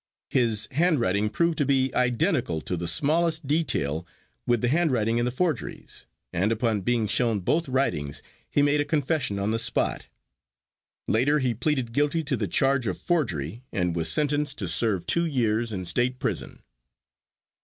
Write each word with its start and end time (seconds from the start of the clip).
His 0.31 0.67
handwriting 0.71 1.29
proved 1.29 1.59
to 1.59 1.65
be 1.67 1.93
identical 1.93 2.59
to 2.61 2.75
the 2.75 2.87
smallest 2.87 3.45
detail, 3.45 4.03
with 4.47 4.61
the 4.61 4.67
handwriting 4.67 5.19
in 5.19 5.25
the 5.25 5.31
forgeries, 5.31 6.07
and 6.33 6.51
upon 6.51 6.81
being 6.81 7.05
shown 7.05 7.39
both 7.39 7.69
writings 7.69 8.23
he 8.49 8.63
made 8.63 8.81
a 8.81 8.85
confession 8.85 9.37
on 9.37 9.51
the 9.51 9.59
spot. 9.59 10.07
Later 11.07 11.37
he 11.37 11.53
pleaded 11.53 11.93
guilty 11.93 12.23
to 12.23 12.35
the 12.35 12.47
charge 12.47 12.87
of 12.87 12.97
forgery 12.97 13.61
and 13.71 13.95
was 13.95 14.11
sentenced 14.11 14.57
to 14.57 14.67
serve 14.67 15.05
two 15.05 15.27
years 15.27 15.71
in 15.71 15.85
state 15.85 16.17
prison. 16.17 16.63